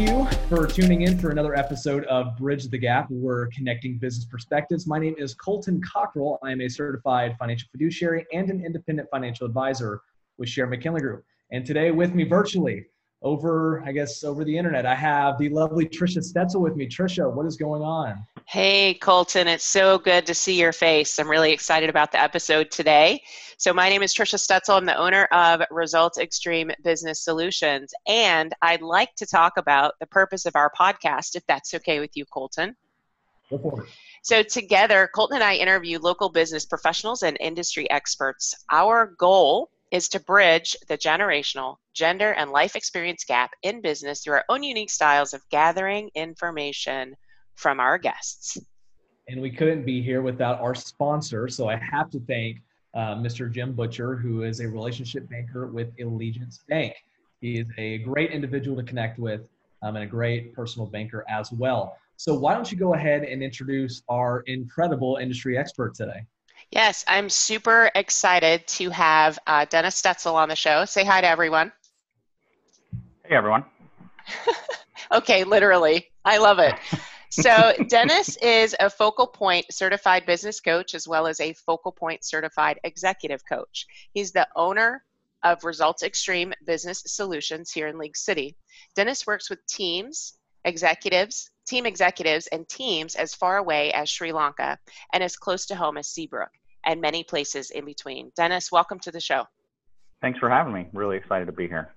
you 0.00 0.26
for 0.48 0.66
tuning 0.66 1.02
in 1.02 1.18
for 1.18 1.30
another 1.30 1.54
episode 1.54 2.04
of 2.06 2.34
Bridge 2.38 2.66
the 2.68 2.78
Gap. 2.78 3.06
We're 3.10 3.48
connecting 3.48 3.98
business 3.98 4.24
perspectives. 4.24 4.86
My 4.86 4.98
name 4.98 5.14
is 5.18 5.34
Colton 5.34 5.78
Cockrell. 5.82 6.38
I 6.42 6.52
am 6.52 6.62
a 6.62 6.68
certified 6.68 7.36
financial 7.38 7.68
fiduciary 7.70 8.24
and 8.32 8.48
an 8.48 8.64
independent 8.64 9.10
financial 9.10 9.46
advisor 9.46 10.00
with 10.38 10.48
Share 10.48 10.66
McKinley 10.66 11.02
Group. 11.02 11.22
And 11.52 11.66
today, 11.66 11.90
with 11.90 12.14
me 12.14 12.24
virtually, 12.24 12.86
over, 13.20 13.82
I 13.84 13.92
guess, 13.92 14.24
over 14.24 14.42
the 14.42 14.56
internet, 14.56 14.86
I 14.86 14.94
have 14.94 15.36
the 15.36 15.50
lovely 15.50 15.86
Trisha 15.86 16.24
Stetzel 16.24 16.62
with 16.62 16.76
me. 16.76 16.88
Trisha, 16.88 17.30
what 17.30 17.44
is 17.44 17.58
going 17.58 17.82
on? 17.82 18.24
Hey, 18.50 18.94
Colton, 18.94 19.46
it's 19.46 19.64
so 19.64 19.96
good 19.96 20.26
to 20.26 20.34
see 20.34 20.58
your 20.58 20.72
face. 20.72 21.20
I'm 21.20 21.30
really 21.30 21.52
excited 21.52 21.88
about 21.88 22.10
the 22.10 22.20
episode 22.20 22.72
today. 22.72 23.22
So, 23.58 23.72
my 23.72 23.88
name 23.88 24.02
is 24.02 24.12
Trisha 24.12 24.40
Stetzel. 24.40 24.76
I'm 24.76 24.86
the 24.86 24.96
owner 24.96 25.26
of 25.26 25.62
Results 25.70 26.18
Extreme 26.18 26.72
Business 26.82 27.22
Solutions, 27.22 27.94
and 28.08 28.52
I'd 28.60 28.82
like 28.82 29.14
to 29.18 29.24
talk 29.24 29.52
about 29.56 29.94
the 30.00 30.06
purpose 30.08 30.46
of 30.46 30.56
our 30.56 30.68
podcast, 30.76 31.36
if 31.36 31.46
that's 31.46 31.74
okay 31.74 32.00
with 32.00 32.16
you, 32.16 32.24
Colton. 32.24 32.74
Go 33.50 33.58
for 33.58 33.84
it. 33.84 33.88
So, 34.22 34.42
together, 34.42 35.08
Colton 35.14 35.36
and 35.36 35.44
I 35.44 35.54
interview 35.54 36.00
local 36.00 36.28
business 36.28 36.66
professionals 36.66 37.22
and 37.22 37.36
industry 37.38 37.88
experts. 37.88 38.64
Our 38.72 39.14
goal 39.16 39.70
is 39.92 40.08
to 40.08 40.18
bridge 40.18 40.76
the 40.88 40.98
generational, 40.98 41.76
gender, 41.94 42.32
and 42.32 42.50
life 42.50 42.74
experience 42.74 43.22
gap 43.22 43.52
in 43.62 43.80
business 43.80 44.24
through 44.24 44.34
our 44.34 44.44
own 44.48 44.64
unique 44.64 44.90
styles 44.90 45.34
of 45.34 45.48
gathering 45.50 46.10
information 46.16 47.14
from 47.54 47.80
our 47.80 47.98
guests. 47.98 48.58
And 49.28 49.40
we 49.40 49.50
couldn't 49.50 49.84
be 49.84 50.02
here 50.02 50.22
without 50.22 50.60
our 50.60 50.74
sponsor, 50.74 51.48
so 51.48 51.68
I 51.68 51.76
have 51.76 52.10
to 52.10 52.20
thank 52.20 52.58
uh, 52.94 53.14
Mr. 53.14 53.50
Jim 53.50 53.72
Butcher, 53.72 54.16
who 54.16 54.42
is 54.42 54.60
a 54.60 54.68
relationship 54.68 55.28
banker 55.28 55.68
with 55.68 55.92
Allegiance 56.00 56.64
Bank. 56.68 56.94
He 57.40 57.58
is 57.60 57.66
a 57.78 57.98
great 57.98 58.32
individual 58.32 58.76
to 58.76 58.82
connect 58.82 59.18
with 59.18 59.48
um, 59.82 59.96
and 59.96 60.04
a 60.04 60.08
great 60.08 60.52
personal 60.54 60.86
banker 60.86 61.24
as 61.28 61.52
well. 61.52 61.96
So, 62.16 62.34
why 62.34 62.54
don't 62.54 62.70
you 62.70 62.76
go 62.76 62.94
ahead 62.94 63.22
and 63.22 63.42
introduce 63.42 64.02
our 64.08 64.40
incredible 64.46 65.16
industry 65.16 65.56
expert 65.56 65.94
today? 65.94 66.26
Yes, 66.70 67.04
I'm 67.08 67.30
super 67.30 67.90
excited 67.94 68.66
to 68.68 68.90
have 68.90 69.38
uh, 69.46 69.64
Dennis 69.64 70.00
Stetzel 70.00 70.34
on 70.34 70.48
the 70.48 70.56
show. 70.56 70.84
Say 70.84 71.04
hi 71.04 71.20
to 71.20 71.26
everyone. 71.26 71.72
Hey, 73.24 73.36
everyone. 73.36 73.64
okay, 75.12 75.44
literally. 75.44 76.08
I 76.24 76.38
love 76.38 76.58
it. 76.58 76.74
So, 77.30 77.72
Dennis 77.86 78.36
is 78.38 78.74
a 78.80 78.90
Focal 78.90 79.28
Point 79.28 79.64
certified 79.70 80.26
business 80.26 80.60
coach 80.60 80.94
as 80.96 81.06
well 81.06 81.28
as 81.28 81.40
a 81.40 81.52
Focal 81.52 81.92
Point 81.92 82.24
certified 82.24 82.80
executive 82.82 83.42
coach. 83.48 83.86
He's 84.12 84.32
the 84.32 84.48
owner 84.56 85.04
of 85.44 85.62
Results 85.62 86.02
Extreme 86.02 86.54
Business 86.66 87.04
Solutions 87.06 87.70
here 87.70 87.86
in 87.86 87.98
League 87.98 88.16
City. 88.16 88.56
Dennis 88.96 89.28
works 89.28 89.48
with 89.48 89.64
teams, 89.66 90.34
executives, 90.64 91.50
team 91.68 91.86
executives, 91.86 92.48
and 92.48 92.68
teams 92.68 93.14
as 93.14 93.32
far 93.32 93.58
away 93.58 93.92
as 93.92 94.10
Sri 94.10 94.32
Lanka 94.32 94.76
and 95.12 95.22
as 95.22 95.36
close 95.36 95.66
to 95.66 95.76
home 95.76 95.98
as 95.98 96.08
Seabrook 96.08 96.50
and 96.84 97.00
many 97.00 97.22
places 97.22 97.70
in 97.70 97.84
between. 97.84 98.32
Dennis, 98.34 98.72
welcome 98.72 98.98
to 99.00 99.12
the 99.12 99.20
show. 99.20 99.44
Thanks 100.20 100.40
for 100.40 100.50
having 100.50 100.72
me. 100.72 100.88
Really 100.92 101.16
excited 101.16 101.46
to 101.46 101.52
be 101.52 101.68
here. 101.68 101.94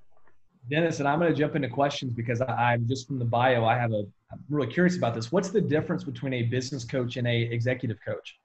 Dennis, 0.70 1.00
and 1.00 1.10
I'm 1.10 1.20
going 1.20 1.34
to 1.34 1.38
jump 1.38 1.56
into 1.56 1.68
questions 1.68 2.14
because 2.14 2.42
I'm 2.42 2.88
just 2.88 3.08
from 3.08 3.20
the 3.20 3.26
bio. 3.26 3.66
I 3.66 3.78
have 3.78 3.92
a, 3.92 4.06
I'm 4.34 4.44
really 4.50 4.72
curious 4.72 4.98
about 4.98 5.14
this. 5.14 5.32
What's 5.32 5.50
the 5.50 5.62
difference 5.62 6.04
between 6.04 6.34
a 6.34 6.44
business 6.44 6.84
coach 6.84 7.18
and 7.18 7.28
a 7.28 7.42
executive 7.42 7.98
coach? 8.06 8.36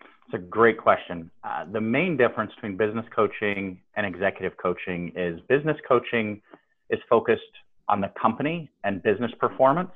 It's 0.00 0.34
a 0.34 0.38
great 0.38 0.78
question. 0.78 1.30
Uh, 1.42 1.64
the 1.70 1.80
main 1.80 2.16
difference 2.16 2.52
between 2.54 2.76
business 2.76 3.04
coaching 3.14 3.80
and 3.96 4.06
executive 4.06 4.56
coaching 4.56 5.12
is 5.16 5.40
business 5.48 5.76
coaching 5.86 6.40
is 6.88 7.00
focused 7.10 7.42
on 7.88 8.00
the 8.00 8.10
company 8.20 8.70
and 8.84 9.02
business 9.02 9.32
performance, 9.38 9.90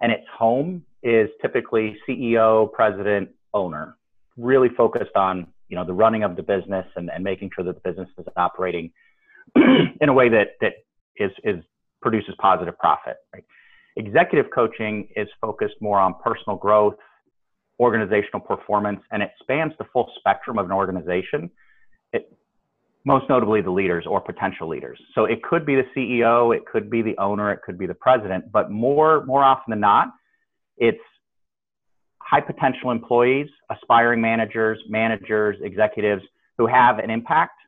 and 0.00 0.10
its 0.10 0.24
home 0.36 0.84
is 1.02 1.28
typically 1.40 1.96
CEO, 2.08 2.72
president, 2.72 3.28
owner 3.54 3.96
really 4.36 4.68
focused 4.76 5.14
on 5.16 5.46
you 5.68 5.76
know 5.76 5.84
the 5.84 5.92
running 5.92 6.22
of 6.22 6.36
the 6.36 6.42
business 6.42 6.86
and, 6.96 7.10
and 7.10 7.22
making 7.22 7.50
sure 7.54 7.64
that 7.64 7.74
the 7.82 7.88
business 7.88 8.08
is 8.18 8.26
operating 8.36 8.90
in 9.56 10.08
a 10.08 10.12
way 10.12 10.28
that 10.28 10.56
that 10.60 10.72
is 11.16 11.30
is 11.44 11.62
produces 12.00 12.34
positive 12.40 12.78
profit 12.78 13.16
right 13.34 13.44
executive 14.04 14.50
coaching 14.52 15.08
is 15.16 15.28
focused 15.40 15.76
more 15.80 15.98
on 15.98 16.14
personal 16.24 16.56
growth 16.56 16.94
organizational 17.78 18.40
performance 18.40 19.00
and 19.10 19.22
it 19.22 19.30
spans 19.40 19.72
the 19.78 19.84
full 19.92 20.10
spectrum 20.18 20.58
of 20.58 20.66
an 20.66 20.72
organization 20.72 21.50
it, 22.12 22.36
most 23.04 23.24
notably 23.28 23.62
the 23.62 23.70
leaders 23.70 24.04
or 24.06 24.20
potential 24.20 24.68
leaders 24.68 24.98
so 25.14 25.24
it 25.24 25.42
could 25.42 25.64
be 25.64 25.76
the 25.76 25.86
ceo 25.96 26.54
it 26.54 26.62
could 26.70 26.90
be 26.90 27.00
the 27.00 27.16
owner 27.18 27.50
it 27.52 27.60
could 27.64 27.78
be 27.78 27.86
the 27.86 27.94
president 27.94 28.44
but 28.52 28.70
more 28.70 29.24
more 29.24 29.42
often 29.42 29.70
than 29.70 29.80
not 29.80 30.08
it's 30.76 31.00
high 32.30 32.40
potential 32.40 32.92
employees, 32.92 33.48
aspiring 33.70 34.20
managers, 34.20 34.78
managers, 34.88 35.56
executives 35.62 36.22
who 36.58 36.66
have 36.66 36.98
an 37.00 37.10
impact 37.10 37.58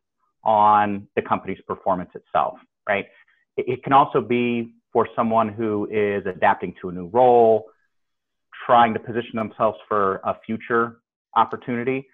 on 0.45 1.09
the 1.17 1.23
company's 1.23 1.61
performance 1.67 2.11
itself, 2.15 2.55
right? 2.89 3.07
It, 3.57 3.83
can 3.83 3.93
also 3.93 4.21
be 4.21 4.73
for 4.93 5.09
someone 5.17 5.49
who 5.49 5.89
is 5.91 6.25
adapting 6.27 6.75
to 6.81 6.89
a 6.91 6.93
new 6.93 7.07
role, 7.09 7.67
trying 8.67 8.93
to 8.95 9.01
position 9.01 9.37
themselves 9.37 9.79
for 9.89 10.17
a 10.25 10.37
future 10.45 11.01
opportunity, 11.37 12.07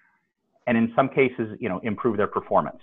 and 0.67 0.77
in 0.77 0.91
some 0.95 1.09
cases, 1.09 1.57
you 1.59 1.69
know, 1.69 1.79
improve 1.79 2.17
their 2.17 2.27
performance. 2.27 2.79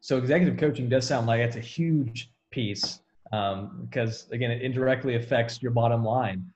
So 0.00 0.16
executive 0.16 0.56
coaching 0.58 0.88
does 0.88 1.06
sound 1.06 1.26
like 1.26 1.40
it's 1.40 1.56
a 1.56 1.60
huge 1.60 2.30
piece 2.50 3.00
um, 3.32 3.86
because 3.88 4.28
again, 4.30 4.50
it 4.50 4.62
indirectly 4.62 5.16
affects 5.16 5.62
your 5.62 5.72
bottom 5.72 6.04
line. 6.04 6.50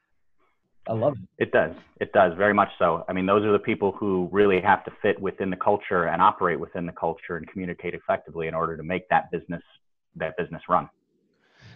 I 0.86 0.92
love 0.92 1.14
it. 1.14 1.44
It 1.44 1.52
does. 1.52 1.72
It 2.00 2.12
does 2.12 2.32
very 2.36 2.52
much 2.52 2.68
so. 2.78 3.04
I 3.08 3.12
mean, 3.12 3.24
those 3.24 3.42
are 3.44 3.52
the 3.52 3.58
people 3.58 3.92
who 3.92 4.28
really 4.30 4.60
have 4.60 4.84
to 4.84 4.92
fit 5.00 5.18
within 5.20 5.48
the 5.48 5.56
culture 5.56 6.04
and 6.04 6.20
operate 6.20 6.60
within 6.60 6.84
the 6.84 6.92
culture 6.92 7.36
and 7.36 7.48
communicate 7.48 7.94
effectively 7.94 8.48
in 8.48 8.54
order 8.54 8.76
to 8.76 8.82
make 8.82 9.08
that 9.08 9.30
business 9.30 9.62
that 10.16 10.36
business 10.36 10.62
run. 10.68 10.88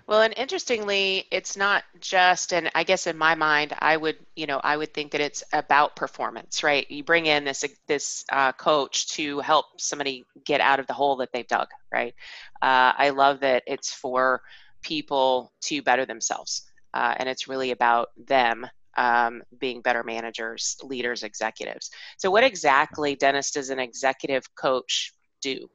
Well, 0.09 0.23
and 0.23 0.33
interestingly, 0.39 1.27
it's 1.31 1.55
not 1.55 1.85
just, 2.01 2.55
and 2.55 2.71
I 2.75 2.83
guess 2.83 3.07
in 3.07 3.19
my 3.19 3.35
mind, 3.35 3.75
I 3.79 3.95
would, 3.95 4.17
you 4.37 4.47
know, 4.47 4.59
I 4.65 4.75
would 4.75 4.95
think 4.95 5.13
that 5.13 5.21
it's 5.21 5.45
about 5.53 5.97
performance, 5.97 6.63
right? 6.63 6.91
You 6.91 7.05
bring 7.05 7.27
in 7.27 7.45
this 7.45 7.63
this 7.87 8.25
uh, 8.33 8.53
coach 8.53 9.09
to 9.09 9.41
help 9.41 9.67
somebody 9.79 10.25
get 10.47 10.63
out 10.63 10.81
of 10.81 10.87
the 10.87 10.95
hole 10.95 11.17
that 11.17 11.31
they've 11.35 11.47
dug, 11.47 11.69
right? 11.93 12.15
Uh, 12.63 12.97
I 12.97 13.11
love 13.11 13.41
that 13.41 13.65
it's 13.67 13.93
for 13.93 14.41
people 14.81 15.53
to 15.65 15.83
better 15.83 16.07
themselves, 16.07 16.63
uh, 16.95 17.15
and 17.19 17.29
it's 17.29 17.47
really 17.47 17.73
about 17.73 18.09
them 18.17 18.67
um, 18.97 19.43
being 19.61 19.83
better 19.83 20.03
managers, 20.03 20.79
leaders, 20.83 21.23
executives. 21.23 21.91
So, 22.17 22.31
what 22.31 22.45
exactly, 22.45 23.15
Dennis, 23.15 23.51
does 23.51 23.69
an 23.69 23.79
executive 23.79 24.55
coach 24.55 25.13
do? 25.43 25.69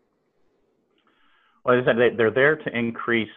Well, 1.64 1.78
as 1.78 1.84
I 1.88 1.92
said, 1.94 2.18
they're 2.18 2.32
there 2.32 2.56
to 2.56 2.76
increase 2.76 3.30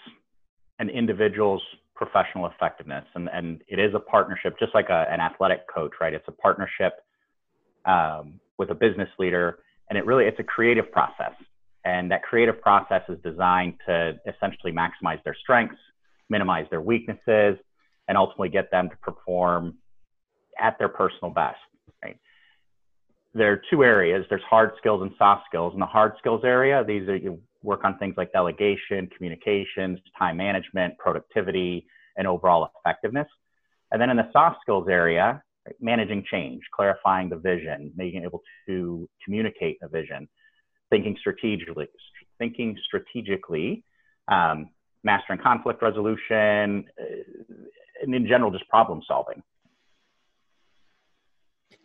an 0.78 0.88
individual's 0.90 1.62
professional 1.94 2.46
effectiveness, 2.46 3.04
and, 3.14 3.28
and 3.32 3.62
it 3.68 3.78
is 3.78 3.94
a 3.94 3.98
partnership, 3.98 4.58
just 4.58 4.74
like 4.74 4.90
a, 4.90 5.06
an 5.10 5.20
athletic 5.20 5.66
coach, 5.72 5.92
right? 6.00 6.12
It's 6.12 6.28
a 6.28 6.32
partnership 6.32 6.92
um, 7.86 8.38
with 8.58 8.70
a 8.70 8.74
business 8.74 9.08
leader, 9.18 9.58
and 9.88 9.98
it 9.98 10.04
really 10.04 10.24
it's 10.24 10.38
a 10.38 10.44
creative 10.44 10.92
process, 10.92 11.32
and 11.84 12.10
that 12.10 12.22
creative 12.22 12.60
process 12.60 13.02
is 13.08 13.18
designed 13.22 13.74
to 13.86 14.18
essentially 14.26 14.72
maximize 14.72 15.22
their 15.24 15.36
strengths, 15.40 15.78
minimize 16.28 16.66
their 16.70 16.82
weaknesses, 16.82 17.56
and 18.08 18.18
ultimately 18.18 18.48
get 18.50 18.70
them 18.70 18.90
to 18.90 18.96
perform 18.96 19.74
at 20.60 20.78
their 20.78 20.88
personal 20.88 21.30
best. 21.30 21.58
Right? 22.02 22.18
There 23.34 23.52
are 23.52 23.62
two 23.70 23.84
areas. 23.84 24.26
There's 24.28 24.42
hard 24.48 24.72
skills 24.78 25.00
and 25.02 25.12
soft 25.16 25.44
skills. 25.48 25.72
In 25.72 25.80
the 25.80 25.86
hard 25.86 26.12
skills 26.18 26.42
area, 26.44 26.84
these 26.86 27.08
are 27.08 27.18
work 27.62 27.84
on 27.84 27.98
things 27.98 28.14
like 28.16 28.32
delegation, 28.32 29.08
communications, 29.16 29.98
time 30.18 30.36
management, 30.36 30.96
productivity, 30.98 31.86
and 32.16 32.26
overall 32.26 32.68
effectiveness. 32.84 33.28
And 33.90 34.00
then 34.00 34.10
in 34.10 34.16
the 34.16 34.28
soft 34.32 34.58
skills 34.62 34.86
area, 34.88 35.42
managing 35.80 36.24
change, 36.30 36.62
clarifying 36.74 37.28
the 37.28 37.36
vision, 37.36 37.92
making 37.96 38.24
able 38.24 38.42
to 38.68 39.08
communicate 39.24 39.78
a 39.82 39.88
vision, 39.88 40.28
thinking 40.90 41.16
strategically, 41.18 41.88
thinking 42.38 42.76
strategically, 42.84 43.84
um, 44.28 44.70
mastering 45.04 45.38
conflict 45.38 45.82
resolution, 45.82 46.84
and 48.02 48.14
in 48.14 48.26
general, 48.26 48.50
just 48.50 48.68
problem 48.68 49.00
solving. 49.06 49.42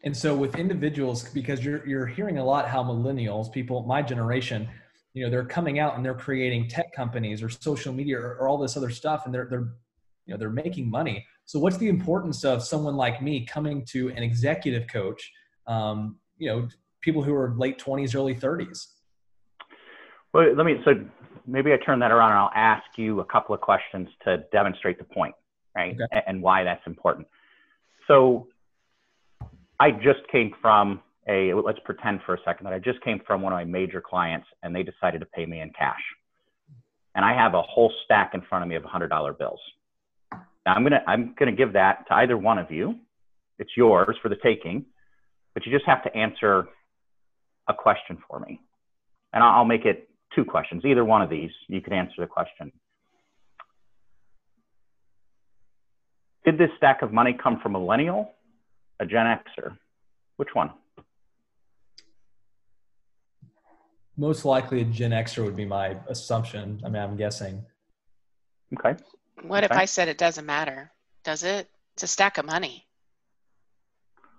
And 0.03 0.15
so 0.15 0.35
with 0.35 0.55
individuals, 0.55 1.29
because 1.29 1.63
you're 1.63 1.87
you're 1.87 2.07
hearing 2.07 2.39
a 2.39 2.43
lot 2.43 2.67
how 2.67 2.83
millennials, 2.83 3.51
people 3.51 3.83
my 3.83 4.01
generation, 4.01 4.67
you 5.13 5.23
know, 5.23 5.29
they're 5.29 5.45
coming 5.45 5.79
out 5.79 5.95
and 5.95 6.05
they're 6.05 6.13
creating 6.13 6.67
tech 6.67 6.93
companies 6.93 7.43
or 7.43 7.49
social 7.49 7.93
media 7.93 8.17
or, 8.17 8.37
or 8.37 8.47
all 8.47 8.57
this 8.57 8.77
other 8.77 8.89
stuff, 8.89 9.25
and 9.25 9.33
they're 9.33 9.47
they're 9.49 9.73
you 10.25 10.33
know 10.33 10.37
they're 10.37 10.49
making 10.49 10.89
money. 10.89 11.25
So 11.45 11.59
what's 11.59 11.77
the 11.77 11.89
importance 11.89 12.45
of 12.45 12.63
someone 12.63 12.95
like 12.95 13.21
me 13.21 13.45
coming 13.45 13.85
to 13.91 14.09
an 14.09 14.23
executive 14.23 14.87
coach? 14.87 15.31
Um, 15.67 16.17
you 16.37 16.49
know, 16.49 16.67
people 17.01 17.23
who 17.23 17.33
are 17.33 17.53
late 17.57 17.77
twenties, 17.77 18.15
early 18.15 18.35
thirties. 18.35 18.87
Well, 20.33 20.53
let 20.55 20.65
me. 20.65 20.75
So 20.85 20.91
maybe 21.45 21.73
I 21.73 21.77
turn 21.77 21.99
that 21.99 22.11
around 22.11 22.31
and 22.31 22.39
I'll 22.39 22.51
ask 22.55 22.83
you 22.97 23.19
a 23.19 23.25
couple 23.25 23.53
of 23.53 23.61
questions 23.61 24.07
to 24.23 24.43
demonstrate 24.51 24.97
the 24.97 25.03
point, 25.03 25.35
right? 25.75 25.95
Okay. 26.01 26.23
And 26.25 26.41
why 26.41 26.63
that's 26.63 26.85
important. 26.85 27.27
So 28.07 28.47
I 29.79 29.91
just 29.91 30.19
came 30.31 30.53
from 30.61 31.01
a, 31.27 31.53
let's 31.53 31.79
pretend 31.85 32.21
for 32.25 32.33
a 32.35 32.37
second 32.43 32.65
that 32.65 32.73
I 32.73 32.79
just 32.79 33.01
came 33.01 33.21
from 33.25 33.41
one 33.41 33.53
of 33.53 33.57
my 33.57 33.65
major 33.65 34.01
clients 34.01 34.47
and 34.63 34.75
they 34.75 34.83
decided 34.83 35.19
to 35.19 35.25
pay 35.25 35.45
me 35.45 35.61
in 35.61 35.71
cash. 35.77 36.01
And 37.13 37.23
I 37.23 37.33
have 37.33 37.53
a 37.53 37.61
whole 37.61 37.91
stack 38.05 38.31
in 38.33 38.41
front 38.41 38.63
of 38.63 38.69
me 38.69 38.75
of 38.75 38.83
$100 38.83 39.37
bills. 39.37 39.59
Now 40.65 40.73
I'm 40.73 40.83
gonna 40.83 41.03
I'm 41.07 41.33
gonna 41.37 41.51
give 41.51 41.73
that 41.73 42.07
to 42.07 42.15
either 42.15 42.37
one 42.37 42.57
of 42.57 42.71
you. 42.71 42.95
It's 43.57 43.71
yours 43.75 44.15
for 44.21 44.29
the 44.29 44.37
taking, 44.43 44.85
but 45.53 45.65
you 45.65 45.71
just 45.71 45.85
have 45.85 46.03
to 46.03 46.15
answer 46.15 46.67
a 47.67 47.73
question 47.73 48.17
for 48.27 48.39
me, 48.39 48.59
and 49.33 49.43
I'll 49.43 49.65
make 49.65 49.85
it 49.85 50.09
two 50.35 50.45
questions. 50.45 50.83
Either 50.85 51.03
one 51.03 51.21
of 51.21 51.29
these, 51.29 51.51
you 51.67 51.81
can 51.81 51.93
answer 51.93 52.15
the 52.19 52.27
question. 52.27 52.71
Did 56.45 56.57
this 56.57 56.69
stack 56.77 57.01
of 57.01 57.11
money 57.11 57.37
come 57.41 57.59
from 57.61 57.75
a 57.75 57.79
millennial, 57.79 58.31
a 58.99 59.05
Gen 59.05 59.25
Xer? 59.25 59.77
Which 60.37 60.49
one? 60.53 60.71
Most 64.21 64.45
likely 64.45 64.81
a 64.81 64.83
Gen 64.85 65.09
Xer 65.09 65.43
would 65.43 65.55
be 65.55 65.65
my 65.65 65.97
assumption. 66.07 66.79
I 66.85 66.89
mean, 66.89 67.01
I'm 67.01 67.17
guessing. 67.17 67.65
Okay. 68.77 69.01
What 69.41 69.63
okay. 69.63 69.73
if 69.73 69.81
I 69.81 69.85
said 69.85 70.09
it 70.09 70.19
doesn't 70.19 70.45
matter? 70.45 70.91
Does 71.23 71.41
it? 71.41 71.67
It's 71.95 72.03
a 72.03 72.07
stack 72.07 72.37
of 72.37 72.45
money. 72.45 72.85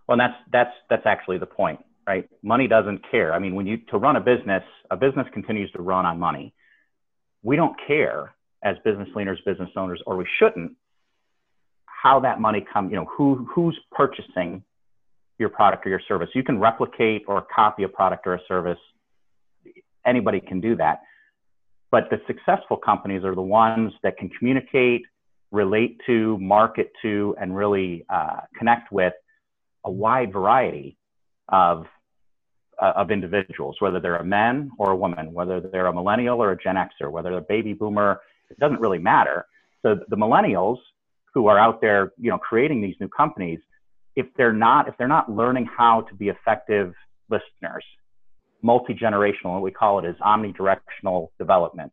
Well, 0.06 0.16
that's 0.16 0.34
that's 0.52 0.70
that's 0.88 1.04
actually 1.04 1.38
the 1.38 1.46
point, 1.46 1.80
right? 2.06 2.28
Money 2.44 2.68
doesn't 2.68 3.00
care. 3.10 3.34
I 3.34 3.40
mean, 3.40 3.56
when 3.56 3.66
you 3.66 3.78
to 3.90 3.98
run 3.98 4.14
a 4.14 4.20
business, 4.20 4.62
a 4.92 4.96
business 4.96 5.26
continues 5.34 5.72
to 5.72 5.82
run 5.82 6.06
on 6.06 6.16
money. 6.16 6.54
We 7.42 7.56
don't 7.56 7.74
care 7.84 8.36
as 8.62 8.76
business 8.84 9.08
leaders, 9.16 9.40
business 9.44 9.70
owners, 9.76 10.00
or 10.06 10.16
we 10.16 10.28
shouldn't, 10.38 10.76
how 11.86 12.20
that 12.20 12.40
money 12.40 12.64
come. 12.72 12.88
You 12.88 12.96
know, 12.98 13.06
who 13.06 13.48
who's 13.52 13.76
purchasing 13.90 14.62
your 15.40 15.48
product 15.48 15.84
or 15.86 15.88
your 15.88 16.02
service. 16.06 16.28
You 16.36 16.44
can 16.44 16.60
replicate 16.60 17.24
or 17.26 17.44
copy 17.52 17.82
a 17.82 17.88
product 17.88 18.28
or 18.28 18.34
a 18.34 18.40
service. 18.46 18.78
Anybody 20.06 20.40
can 20.40 20.60
do 20.60 20.76
that. 20.76 21.02
But 21.90 22.08
the 22.10 22.20
successful 22.26 22.76
companies 22.76 23.22
are 23.24 23.34
the 23.34 23.42
ones 23.42 23.92
that 24.02 24.16
can 24.16 24.30
communicate, 24.30 25.02
relate 25.50 26.00
to, 26.06 26.38
market 26.38 26.90
to, 27.02 27.36
and 27.40 27.54
really 27.54 28.04
uh, 28.08 28.40
connect 28.58 28.90
with 28.90 29.12
a 29.84 29.90
wide 29.90 30.32
variety 30.32 30.96
of, 31.48 31.86
uh, 32.80 32.92
of 32.96 33.10
individuals, 33.10 33.76
whether 33.80 34.00
they're 34.00 34.16
a 34.16 34.24
man 34.24 34.70
or 34.78 34.92
a 34.92 34.96
woman, 34.96 35.34
whether 35.34 35.60
they're 35.60 35.86
a 35.86 35.92
millennial 35.92 36.42
or 36.42 36.52
a 36.52 36.56
Gen 36.56 36.76
Xer, 36.76 37.10
whether 37.10 37.30
they're 37.30 37.38
a 37.38 37.42
baby 37.42 37.74
boomer, 37.74 38.20
it 38.50 38.58
doesn't 38.58 38.80
really 38.80 38.98
matter. 38.98 39.46
So 39.82 39.98
the 40.08 40.16
millennials 40.16 40.78
who 41.34 41.46
are 41.48 41.58
out 41.58 41.80
there, 41.80 42.12
you 42.18 42.30
know, 42.30 42.38
creating 42.38 42.80
these 42.80 42.94
new 43.00 43.08
companies, 43.08 43.58
if 44.16 44.26
they're 44.36 44.52
not, 44.52 44.88
if 44.88 44.94
they're 44.96 45.08
not 45.08 45.30
learning 45.30 45.66
how 45.66 46.02
to 46.02 46.14
be 46.14 46.28
effective 46.28 46.94
listeners, 47.28 47.84
multi-generational, 48.62 49.52
what 49.54 49.62
we 49.62 49.70
call 49.70 49.98
it 49.98 50.04
is 50.04 50.16
omnidirectional 50.20 51.28
development. 51.38 51.92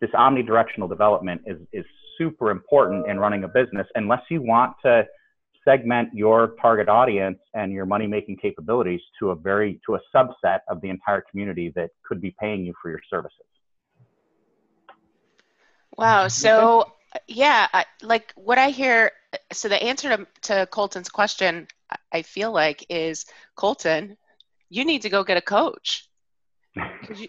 This 0.00 0.10
omnidirectional 0.10 0.88
development 0.88 1.42
is, 1.46 1.58
is 1.72 1.84
super 2.18 2.50
important 2.50 3.08
in 3.08 3.18
running 3.18 3.44
a 3.44 3.48
business 3.48 3.86
unless 3.94 4.22
you 4.30 4.42
want 4.42 4.76
to 4.84 5.04
segment 5.64 6.10
your 6.12 6.54
target 6.60 6.88
audience 6.88 7.38
and 7.54 7.72
your 7.72 7.86
money 7.86 8.06
making 8.06 8.36
capabilities 8.36 9.00
to 9.18 9.30
a 9.30 9.34
very 9.34 9.80
to 9.86 9.94
a 9.94 10.00
subset 10.14 10.58
of 10.68 10.80
the 10.82 10.90
entire 10.90 11.22
community 11.30 11.72
that 11.74 11.88
could 12.06 12.20
be 12.20 12.34
paying 12.38 12.64
you 12.64 12.74
for 12.82 12.90
your 12.90 13.00
services. 13.08 13.40
Wow. 15.96 16.26
Mm-hmm. 16.26 16.28
So 16.28 16.92
yeah 17.28 17.68
I, 17.72 17.84
like 18.02 18.32
what 18.36 18.58
i 18.58 18.70
hear 18.70 19.12
so 19.52 19.68
the 19.68 19.82
answer 19.82 20.16
to, 20.16 20.26
to 20.42 20.66
colton's 20.66 21.08
question 21.08 21.66
i 22.12 22.22
feel 22.22 22.52
like 22.52 22.84
is 22.88 23.26
colton 23.56 24.16
you 24.74 24.84
need 24.84 25.02
to 25.02 25.08
go 25.08 25.22
get 25.22 25.36
a 25.36 25.40
coach. 25.40 26.08
You... 26.76 27.28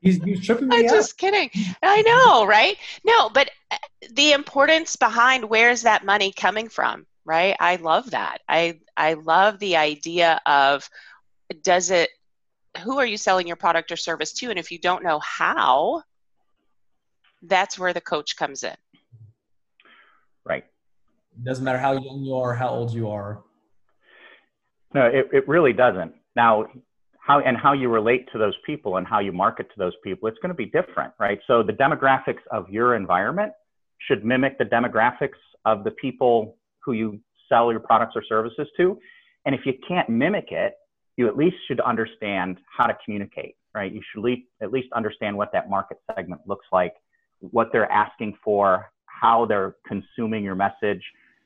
he's, 0.00 0.22
he's 0.22 0.44
tripping 0.44 0.68
me 0.68 0.76
I'm 0.76 0.88
just 0.88 1.16
kidding. 1.16 1.50
I 1.82 2.02
know, 2.02 2.44
right? 2.46 2.76
No, 3.04 3.30
but 3.30 3.50
uh, 3.70 3.76
the 4.12 4.32
importance 4.32 4.96
behind 4.96 5.44
where's 5.44 5.82
that 5.82 6.04
money 6.04 6.32
coming 6.32 6.68
from, 6.68 7.06
right? 7.24 7.56
I 7.58 7.76
love 7.76 8.10
that. 8.10 8.42
I 8.46 8.80
I 8.96 9.14
love 9.14 9.58
the 9.58 9.76
idea 9.76 10.38
of 10.44 10.88
does 11.62 11.90
it 11.90 12.10
who 12.84 12.98
are 12.98 13.06
you 13.06 13.16
selling 13.16 13.46
your 13.46 13.56
product 13.56 13.90
or 13.90 13.96
service 13.96 14.34
to 14.34 14.50
and 14.50 14.58
if 14.58 14.70
you 14.70 14.78
don't 14.78 15.02
know 15.02 15.18
how 15.20 16.02
that's 17.42 17.78
where 17.78 17.94
the 17.94 18.00
coach 18.00 18.36
comes 18.36 18.62
in 18.62 18.74
right 20.44 20.66
doesn't 21.42 21.64
matter 21.64 21.78
how 21.78 21.92
young 21.92 22.22
you 22.22 22.34
are 22.34 22.54
how 22.54 22.68
old 22.68 22.92
you 22.92 23.08
are 23.08 23.42
no, 24.94 25.06
it, 25.06 25.28
it 25.32 25.48
really 25.48 25.72
doesn't. 25.72 26.12
Now, 26.36 26.66
how 27.20 27.40
and 27.40 27.56
how 27.56 27.74
you 27.74 27.90
relate 27.90 28.26
to 28.32 28.38
those 28.38 28.54
people 28.64 28.96
and 28.96 29.06
how 29.06 29.18
you 29.18 29.32
market 29.32 29.66
to 29.68 29.74
those 29.78 29.92
people, 30.02 30.28
it's 30.28 30.38
going 30.38 30.48
to 30.48 30.54
be 30.54 30.66
different, 30.66 31.12
right? 31.20 31.38
So 31.46 31.62
the 31.62 31.74
demographics 31.74 32.40
of 32.50 32.68
your 32.70 32.94
environment 32.94 33.52
should 34.06 34.24
mimic 34.24 34.56
the 34.58 34.64
demographics 34.64 35.38
of 35.66 35.84
the 35.84 35.90
people 35.90 36.56
who 36.82 36.92
you 36.92 37.20
sell 37.48 37.70
your 37.70 37.80
products 37.80 38.12
or 38.16 38.22
services 38.26 38.66
to. 38.78 38.98
And 39.44 39.54
if 39.54 39.62
you 39.66 39.74
can't 39.86 40.08
mimic 40.08 40.48
it, 40.50 40.74
you 41.16 41.28
at 41.28 41.36
least 41.36 41.56
should 41.66 41.80
understand 41.80 42.58
how 42.74 42.86
to 42.86 42.96
communicate, 43.04 43.56
right? 43.74 43.92
You 43.92 44.00
should 44.14 44.24
at 44.62 44.72
least 44.72 44.88
understand 44.94 45.36
what 45.36 45.52
that 45.52 45.68
market 45.68 45.98
segment 46.14 46.40
looks 46.46 46.66
like, 46.72 46.94
what 47.40 47.68
they're 47.72 47.90
asking 47.90 48.38
for, 48.42 48.90
how 49.06 49.44
they're 49.44 49.76
consuming 49.86 50.44
your 50.44 50.54
message, 50.54 51.02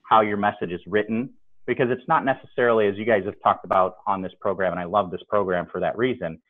how 0.08 0.20
your 0.20 0.36
message 0.36 0.70
is 0.70 0.80
written, 0.86 1.30
because 1.66 1.86
it's 1.90 2.06
not 2.08 2.24
necessarily 2.24 2.86
as 2.88 2.96
you 2.96 3.04
guys 3.04 3.24
have 3.24 3.40
talked 3.42 3.64
about 3.64 3.98
on 4.06 4.22
this 4.22 4.32
program 4.40 4.72
and 4.72 4.80
i 4.80 4.84
love 4.84 5.10
this 5.10 5.22
program 5.28 5.66
for 5.70 5.80
that 5.80 5.96
reason 5.96 6.40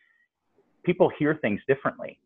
people 0.85 1.11
hear 1.19 1.39
things 1.41 1.61
differently. 1.67 2.19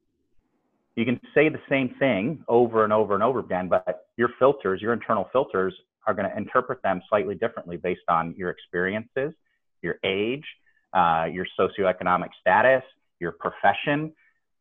You 0.95 1.05
can 1.05 1.21
say 1.35 1.49
the 1.49 1.61
same 1.69 1.95
thing 1.99 2.43
over 2.49 2.85
and 2.85 2.93
over 2.93 3.15
and 3.15 3.23
over 3.23 3.41
again 3.41 3.69
but 3.69 4.07
your 4.17 4.31
filters 4.39 4.81
your 4.81 4.95
internal 4.95 5.29
filters 5.31 5.75
are 6.07 6.15
going 6.15 6.29
to 6.29 6.35
interpret 6.37 6.83
them 6.83 7.03
slightly 7.09 7.35
differently 7.35 7.77
based 7.77 8.09
on 8.09 8.35
your 8.39 8.49
experiences 8.49 9.35
your 9.83 9.97
age 10.05 10.45
uh, 10.95 11.27
your 11.31 11.47
socioeconomic 11.59 12.29
status 12.41 12.83
your 13.21 13.33
profession. 13.33 14.13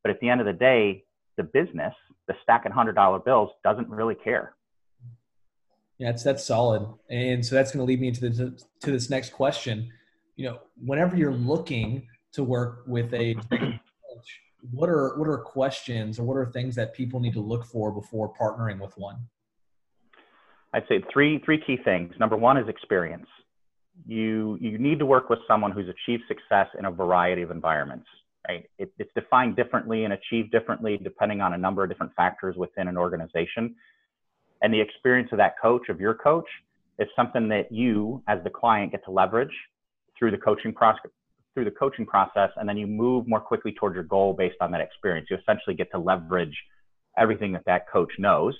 But 0.03 0.11
at 0.11 0.19
the 0.19 0.27
end 0.27 0.41
of 0.41 0.47
the 0.47 0.53
day 0.53 1.05
the 1.37 1.43
business 1.43 1.93
the 2.27 2.35
stack 2.43 2.65
of 2.65 2.73
hundred 2.73 2.95
dollar 2.95 3.19
bills 3.19 3.51
doesn't 3.63 3.89
really 3.89 4.15
care 4.15 4.54
yeah, 5.97 6.11
that's 6.11 6.23
that's 6.23 6.45
solid. 6.45 6.85
And 7.09 7.45
so 7.45 7.55
that's 7.55 7.71
going 7.71 7.85
to 7.85 7.87
lead 7.87 8.01
me 8.01 8.09
into 8.09 8.29
the, 8.29 8.59
to 8.81 8.91
this 8.91 9.09
next 9.09 9.31
question. 9.31 9.89
You 10.35 10.49
know, 10.49 10.59
whenever 10.83 11.15
you're 11.15 11.33
looking 11.33 12.07
to 12.33 12.43
work 12.43 12.83
with 12.85 13.13
a 13.13 13.35
what 14.71 14.89
are 14.89 15.17
what 15.17 15.29
are 15.29 15.37
questions 15.37 16.19
or 16.19 16.23
what 16.23 16.35
are 16.35 16.45
things 16.45 16.75
that 16.75 16.93
people 16.93 17.19
need 17.19 17.33
to 17.33 17.39
look 17.39 17.65
for 17.65 17.91
before 17.91 18.33
partnering 18.33 18.79
with 18.79 18.97
one? 18.97 19.17
I'd 20.73 20.83
say 20.89 21.01
three 21.11 21.41
three 21.45 21.61
key 21.65 21.77
things. 21.83 22.13
Number 22.19 22.35
one 22.35 22.57
is 22.57 22.67
experience. 22.67 23.27
You 24.05 24.57
you 24.59 24.77
need 24.77 24.99
to 24.99 25.05
work 25.05 25.29
with 25.29 25.39
someone 25.47 25.71
who's 25.71 25.87
achieved 25.87 26.23
success 26.27 26.67
in 26.77 26.85
a 26.85 26.91
variety 26.91 27.41
of 27.41 27.51
environments. 27.51 28.07
Right? 28.49 28.69
It, 28.77 28.91
it's 28.99 29.11
defined 29.15 29.55
differently 29.55 30.03
and 30.03 30.13
achieved 30.13 30.51
differently 30.51 30.99
depending 31.01 31.41
on 31.41 31.53
a 31.53 31.57
number 31.57 31.83
of 31.83 31.89
different 31.89 32.13
factors 32.15 32.55
within 32.57 32.87
an 32.87 32.97
organization 32.97 33.75
and 34.61 34.73
the 34.73 34.79
experience 34.79 35.29
of 35.31 35.37
that 35.37 35.55
coach 35.61 35.89
of 35.89 35.99
your 35.99 36.13
coach 36.13 36.47
is 36.99 37.07
something 37.15 37.47
that 37.49 37.71
you 37.71 38.23
as 38.27 38.39
the 38.43 38.49
client 38.49 38.91
get 38.91 39.03
to 39.05 39.11
leverage 39.11 39.53
through 40.17 40.31
the 40.31 40.37
coaching 40.37 40.73
process 40.73 41.11
through 41.53 41.65
the 41.65 41.71
coaching 41.71 42.05
process 42.05 42.49
and 42.57 42.67
then 42.67 42.77
you 42.77 42.85
move 42.85 43.27
more 43.27 43.39
quickly 43.39 43.71
towards 43.71 43.95
your 43.95 44.03
goal 44.03 44.33
based 44.33 44.57
on 44.59 44.71
that 44.71 44.81
experience. 44.81 45.27
You 45.31 45.37
essentially 45.37 45.73
get 45.73 45.89
to 45.91 45.97
leverage 45.97 46.55
everything 47.17 47.53
that 47.53 47.63
that 47.65 47.89
coach 47.89 48.11
knows. 48.19 48.53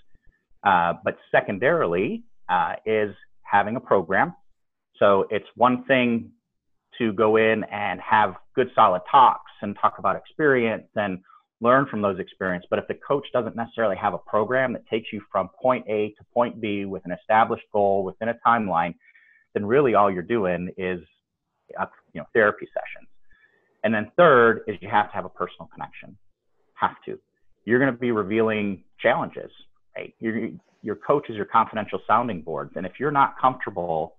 Uh, 0.63 0.93
but 1.03 1.17
secondarily 1.29 2.23
uh, 2.49 2.73
is 2.85 3.13
having 3.41 3.75
a 3.75 3.79
program. 3.79 4.33
So 4.97 5.27
it's 5.29 5.45
one 5.55 5.83
thing 5.85 6.31
to 6.97 7.11
go 7.13 7.35
in 7.35 7.65
and 7.65 7.99
have 7.99 8.35
good 8.55 8.69
solid 8.73 9.01
talks 9.11 9.51
and 9.61 9.77
talk 9.79 9.95
about 9.99 10.15
experience 10.15 10.87
and 10.95 11.19
learn 11.61 11.85
from 11.89 12.01
those 12.01 12.19
experiences. 12.19 12.67
But 12.69 12.79
if 12.79 12.87
the 12.87 12.95
coach 12.95 13.25
doesn't 13.33 13.55
necessarily 13.55 13.95
have 13.95 14.13
a 14.13 14.17
program 14.17 14.73
that 14.73 14.87
takes 14.87 15.11
you 15.13 15.21
from 15.31 15.49
point 15.61 15.85
A 15.87 16.09
to 16.17 16.23
point 16.33 16.59
B 16.59 16.85
with 16.85 17.05
an 17.05 17.11
established 17.11 17.65
goal 17.71 18.03
within 18.03 18.29
a 18.29 18.35
timeline, 18.45 18.95
then 19.53 19.65
really 19.65 19.95
all 19.95 20.11
you're 20.11 20.21
doing 20.21 20.71
is 20.77 20.99
uh, 21.79 21.85
you 22.13 22.21
know 22.21 22.27
therapy 22.33 22.67
sessions. 22.67 23.09
And 23.83 23.93
then 23.93 24.11
third 24.17 24.63
is 24.67 24.75
you 24.81 24.89
have 24.89 25.09
to 25.09 25.15
have 25.15 25.25
a 25.25 25.29
personal 25.29 25.69
connection. 25.73 26.17
Have 26.73 26.95
to. 27.05 27.19
You're 27.63 27.79
going 27.79 27.91
to 27.91 27.97
be 27.97 28.11
revealing 28.11 28.83
challenges, 28.99 29.51
right? 29.95 30.13
Your 30.19 30.49
your 30.81 30.95
coach 30.95 31.29
is 31.29 31.35
your 31.35 31.45
confidential 31.45 31.99
sounding 32.05 32.41
board, 32.41 32.71
and 32.75 32.85
if 32.85 32.93
you're 32.99 33.11
not 33.11 33.39
comfortable 33.39 34.15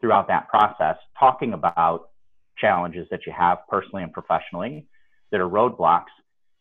throughout 0.00 0.28
that 0.28 0.48
process 0.48 0.96
talking 1.18 1.54
about 1.54 2.10
challenges 2.56 3.06
that 3.10 3.20
you 3.26 3.32
have 3.36 3.58
personally 3.68 4.02
and 4.02 4.12
professionally, 4.12 4.86
that 5.30 5.40
are 5.40 5.48
roadblocks 5.48 6.04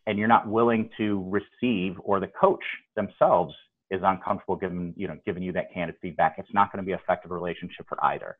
and 0.07 0.17
you're 0.17 0.27
not 0.27 0.47
willing 0.47 0.89
to 0.97 1.29
receive 1.29 1.97
or 1.99 2.19
the 2.19 2.27
coach 2.27 2.63
themselves 2.95 3.53
is 3.91 4.01
uncomfortable 4.03 4.55
giving 4.55 4.93
you 4.97 5.07
know 5.07 5.17
giving 5.25 5.43
you 5.43 5.51
that 5.51 5.71
candid 5.73 5.95
feedback 6.01 6.35
it's 6.39 6.53
not 6.53 6.71
going 6.71 6.83
to 6.83 6.85
be 6.85 6.93
an 6.93 6.99
effective 6.99 7.29
relationship 7.29 7.85
for 7.87 8.03
either. 8.05 8.37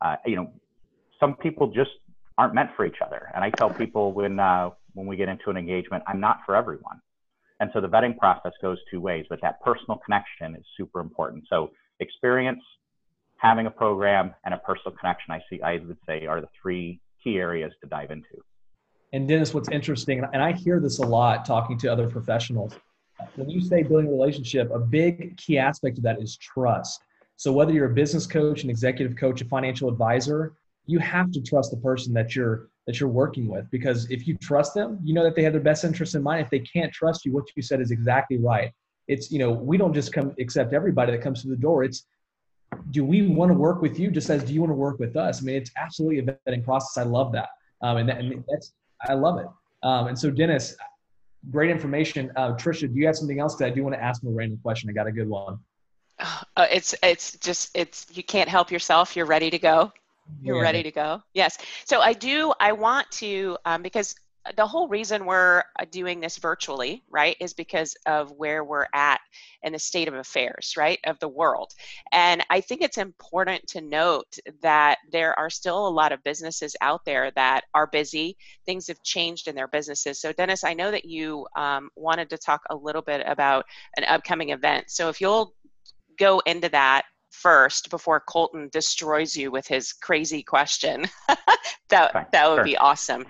Uh, 0.00 0.14
you 0.24 0.36
know 0.36 0.52
some 1.18 1.34
people 1.34 1.66
just 1.66 1.90
aren't 2.36 2.54
meant 2.54 2.70
for 2.76 2.86
each 2.86 2.98
other 3.04 3.30
and 3.34 3.42
i 3.42 3.50
tell 3.50 3.70
people 3.70 4.12
when 4.12 4.38
uh, 4.38 4.70
when 4.94 5.06
we 5.06 5.16
get 5.16 5.28
into 5.28 5.50
an 5.50 5.56
engagement 5.56 6.04
i'm 6.06 6.20
not 6.20 6.38
for 6.46 6.54
everyone. 6.54 7.00
And 7.60 7.70
so 7.74 7.80
the 7.80 7.88
vetting 7.88 8.16
process 8.16 8.52
goes 8.62 8.78
two 8.90 9.00
ways 9.00 9.26
but 9.28 9.40
that 9.42 9.60
personal 9.62 10.00
connection 10.04 10.54
is 10.54 10.64
super 10.76 11.00
important. 11.00 11.44
So 11.50 11.72
experience 11.98 12.62
having 13.38 13.66
a 13.66 13.70
program 13.70 14.34
and 14.44 14.54
a 14.54 14.58
personal 14.58 14.96
connection 14.96 15.32
i 15.32 15.40
see 15.48 15.60
i 15.62 15.78
would 15.78 15.96
say 16.06 16.26
are 16.26 16.40
the 16.40 16.48
three 16.60 17.00
key 17.22 17.36
areas 17.38 17.72
to 17.80 17.88
dive 17.88 18.10
into 18.10 18.42
and 19.12 19.26
Dennis, 19.26 19.54
what's 19.54 19.68
interesting, 19.70 20.24
and 20.32 20.42
I 20.42 20.52
hear 20.52 20.80
this 20.80 20.98
a 20.98 21.06
lot 21.06 21.44
talking 21.44 21.78
to 21.78 21.88
other 21.88 22.08
professionals, 22.08 22.74
when 23.36 23.48
you 23.48 23.60
say 23.60 23.82
building 23.82 24.08
a 24.08 24.10
relationship, 24.10 24.70
a 24.72 24.78
big 24.78 25.36
key 25.36 25.58
aspect 25.58 25.98
of 25.98 26.04
that 26.04 26.20
is 26.20 26.36
trust. 26.36 27.00
So 27.36 27.52
whether 27.52 27.72
you're 27.72 27.90
a 27.90 27.94
business 27.94 28.26
coach, 28.26 28.64
an 28.64 28.70
executive 28.70 29.16
coach, 29.16 29.40
a 29.40 29.44
financial 29.44 29.88
advisor, 29.88 30.54
you 30.86 30.98
have 30.98 31.30
to 31.32 31.40
trust 31.42 31.70
the 31.70 31.76
person 31.76 32.12
that 32.14 32.34
you're 32.34 32.68
that 32.86 32.98
you're 32.98 33.10
working 33.10 33.48
with 33.48 33.70
because 33.70 34.10
if 34.10 34.26
you 34.26 34.34
trust 34.38 34.72
them, 34.72 34.98
you 35.04 35.12
know 35.12 35.22
that 35.22 35.34
they 35.34 35.42
have 35.42 35.52
their 35.52 35.62
best 35.62 35.84
interest 35.84 36.14
in 36.14 36.22
mind. 36.22 36.40
If 36.40 36.50
they 36.50 36.60
can't 36.60 36.92
trust 36.92 37.26
you, 37.26 37.32
what 37.32 37.44
you 37.54 37.62
said 37.62 37.80
is 37.80 37.90
exactly 37.90 38.38
right. 38.38 38.72
It's 39.06 39.30
you 39.30 39.38
know 39.38 39.50
we 39.50 39.76
don't 39.76 39.92
just 39.92 40.12
come 40.12 40.34
accept 40.40 40.72
everybody 40.72 41.12
that 41.12 41.20
comes 41.20 41.42
to 41.42 41.48
the 41.48 41.56
door. 41.56 41.84
It's 41.84 42.06
do 42.90 43.04
we 43.04 43.26
want 43.26 43.50
to 43.50 43.54
work 43.54 43.82
with 43.82 43.98
you 43.98 44.10
just 44.10 44.30
as 44.30 44.42
do 44.42 44.54
you 44.54 44.60
want 44.60 44.70
to 44.70 44.76
work 44.76 44.98
with 44.98 45.16
us? 45.16 45.42
I 45.42 45.44
mean, 45.44 45.56
it's 45.56 45.70
absolutely 45.76 46.18
a 46.20 46.22
vetting 46.22 46.64
process. 46.64 46.96
I 46.96 47.06
love 47.06 47.32
that, 47.32 47.50
um, 47.82 47.98
and, 47.98 48.08
that, 48.08 48.18
and 48.18 48.44
that's 48.48 48.72
I 49.06 49.14
love 49.14 49.38
it. 49.38 49.46
Um, 49.82 50.08
and 50.08 50.18
so, 50.18 50.30
Dennis, 50.30 50.76
great 51.50 51.70
information. 51.70 52.32
Uh, 52.36 52.52
Trisha, 52.54 52.92
do 52.92 52.98
you 52.98 53.06
have 53.06 53.16
something 53.16 53.40
else? 53.40 53.54
Because 53.54 53.70
I 53.70 53.74
do 53.74 53.82
want 53.82 53.94
to 53.94 54.02
ask 54.02 54.22
a 54.22 54.28
random 54.28 54.58
question. 54.62 54.90
I 54.90 54.92
got 54.92 55.06
a 55.06 55.12
good 55.12 55.28
one. 55.28 55.58
Uh, 56.18 56.66
it's 56.70 56.96
it's 57.02 57.36
just 57.38 57.70
it's 57.74 58.06
you 58.12 58.24
can't 58.24 58.48
help 58.48 58.72
yourself. 58.72 59.14
You're 59.14 59.26
ready 59.26 59.50
to 59.50 59.58
go. 59.58 59.92
You're 60.42 60.56
yeah. 60.56 60.62
ready 60.62 60.82
to 60.82 60.90
go. 60.90 61.22
Yes. 61.32 61.58
So 61.84 62.00
I 62.00 62.12
do. 62.12 62.52
I 62.58 62.72
want 62.72 63.08
to 63.12 63.56
um, 63.64 63.82
because 63.82 64.16
the 64.56 64.66
whole 64.66 64.88
reason 64.88 65.24
we're 65.24 65.62
uh, 65.78 65.84
doing 65.90 66.20
this 66.20 66.38
virtually, 66.38 67.02
right, 67.10 67.36
is 67.40 67.52
because 67.54 67.94
of 68.06 68.30
where 68.32 68.64
we're 68.64 68.86
at 68.94 69.20
in 69.62 69.72
the 69.72 69.78
state 69.78 70.08
of 70.08 70.14
affairs, 70.14 70.74
right, 70.76 70.98
of 71.06 71.18
the 71.18 71.28
world. 71.28 71.72
And 72.12 72.44
I 72.50 72.60
think 72.60 72.82
it's 72.82 72.98
important 72.98 73.66
to 73.68 73.80
note 73.80 74.38
that 74.62 74.98
there 75.10 75.38
are 75.38 75.50
still 75.50 75.86
a 75.86 75.90
lot 75.90 76.12
of 76.12 76.22
businesses 76.24 76.76
out 76.80 77.04
there 77.04 77.30
that 77.32 77.64
are 77.74 77.86
busy. 77.86 78.36
Things 78.66 78.86
have 78.88 79.02
changed 79.02 79.48
in 79.48 79.54
their 79.54 79.68
businesses. 79.68 80.20
So, 80.20 80.32
Dennis, 80.32 80.64
I 80.64 80.74
know 80.74 80.90
that 80.90 81.04
you 81.04 81.46
um, 81.56 81.90
wanted 81.96 82.30
to 82.30 82.38
talk 82.38 82.62
a 82.70 82.76
little 82.76 83.02
bit 83.02 83.22
about 83.26 83.64
an 83.96 84.04
upcoming 84.04 84.50
event. 84.50 84.90
So, 84.90 85.08
if 85.08 85.20
you'll 85.20 85.54
go 86.18 86.40
into 86.46 86.68
that 86.70 87.04
first 87.30 87.90
before 87.90 88.20
Colton 88.20 88.68
destroys 88.72 89.36
you 89.36 89.50
with 89.50 89.66
his 89.66 89.92
crazy 89.92 90.42
question, 90.42 91.06
that 91.88 92.28
that 92.32 92.48
would 92.48 92.56
sure. 92.56 92.64
be 92.64 92.76
awesome. 92.76 93.26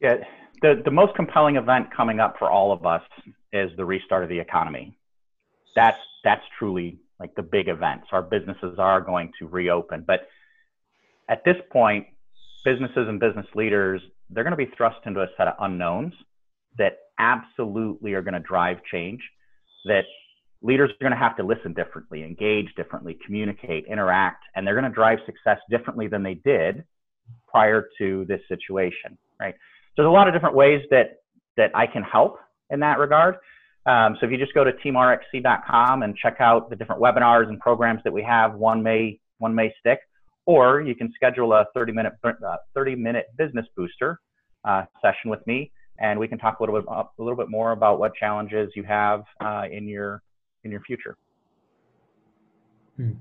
Yeah, 0.00 0.16
the, 0.62 0.82
the 0.84 0.90
most 0.90 1.14
compelling 1.14 1.56
event 1.56 1.88
coming 1.94 2.20
up 2.20 2.36
for 2.38 2.50
all 2.50 2.72
of 2.72 2.84
us 2.84 3.02
is 3.52 3.70
the 3.76 3.84
restart 3.84 4.22
of 4.22 4.28
the 4.28 4.38
economy. 4.38 4.96
That's, 5.74 5.98
that's 6.24 6.42
truly 6.58 6.98
like 7.18 7.34
the 7.34 7.42
big 7.42 7.68
events. 7.68 8.08
Our 8.12 8.22
businesses 8.22 8.78
are 8.78 9.00
going 9.00 9.32
to 9.38 9.46
reopen. 9.46 10.04
But 10.06 10.28
at 11.28 11.44
this 11.44 11.56
point, 11.72 12.06
businesses 12.64 13.08
and 13.08 13.18
business 13.20 13.46
leaders, 13.54 14.02
they're 14.30 14.44
going 14.44 14.56
to 14.56 14.56
be 14.56 14.70
thrust 14.76 14.98
into 15.06 15.20
a 15.20 15.26
set 15.36 15.48
of 15.48 15.54
unknowns 15.60 16.12
that 16.78 16.98
absolutely 17.18 18.12
are 18.12 18.22
going 18.22 18.34
to 18.34 18.40
drive 18.40 18.78
change, 18.90 19.20
that 19.86 20.04
leaders 20.62 20.90
are 20.90 21.04
going 21.04 21.12
to 21.12 21.18
have 21.18 21.36
to 21.36 21.42
listen 21.42 21.72
differently, 21.72 22.22
engage 22.22 22.74
differently, 22.76 23.18
communicate, 23.24 23.84
interact, 23.90 24.44
and 24.54 24.66
they're 24.66 24.78
going 24.78 24.90
to 24.90 24.94
drive 24.94 25.18
success 25.24 25.58
differently 25.70 26.08
than 26.08 26.22
they 26.22 26.34
did 26.34 26.84
prior 27.48 27.88
to 27.98 28.24
this 28.26 28.40
situation, 28.48 29.16
right? 29.40 29.54
There's 29.96 30.06
a 30.06 30.10
lot 30.10 30.28
of 30.28 30.34
different 30.34 30.54
ways 30.54 30.82
that 30.90 31.20
that 31.56 31.70
I 31.74 31.86
can 31.86 32.02
help 32.02 32.38
in 32.70 32.80
that 32.80 32.98
regard. 32.98 33.36
Um, 33.86 34.16
so 34.18 34.26
if 34.26 34.32
you 34.32 34.38
just 34.38 34.52
go 34.52 34.64
to 34.64 34.72
teamrxc.com 34.72 36.02
and 36.02 36.16
check 36.16 36.36
out 36.40 36.68
the 36.68 36.76
different 36.76 37.00
webinars 37.00 37.48
and 37.48 37.58
programs 37.60 38.00
that 38.04 38.12
we 38.12 38.22
have, 38.22 38.54
one 38.54 38.82
may 38.82 39.18
one 39.38 39.54
may 39.54 39.72
stick, 39.78 40.00
or 40.44 40.80
you 40.80 40.94
can 40.94 41.12
schedule 41.14 41.52
a 41.52 41.66
30 41.74 41.92
minute 41.92 42.12
uh, 42.24 42.56
30 42.74 42.96
minute 42.96 43.26
business 43.38 43.66
booster 43.76 44.20
uh, 44.64 44.84
session 45.00 45.30
with 45.30 45.46
me, 45.46 45.70
and 46.00 46.18
we 46.18 46.26
can 46.26 46.38
talk 46.38 46.58
a 46.58 46.62
little 46.62 46.80
bit 46.80 46.88
a 46.88 47.22
little 47.22 47.36
bit 47.36 47.48
more 47.48 47.72
about 47.72 47.98
what 47.98 48.14
challenges 48.14 48.70
you 48.74 48.82
have 48.82 49.24
uh, 49.44 49.64
in 49.70 49.86
your 49.86 50.22
in 50.64 50.70
your 50.70 50.80
future. 50.80 51.16
Hmm. 52.96 53.12